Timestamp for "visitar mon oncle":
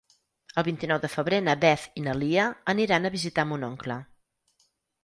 3.19-4.01